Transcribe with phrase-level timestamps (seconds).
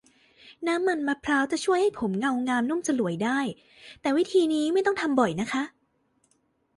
[0.67, 3.39] น้ำมันมะพร้าวจะช่วยให้ผมเงางามนุ่มสลวยได้
[4.01, 5.63] แต่วิธีนี้ไม่ต้องทำบ่อยนะคะ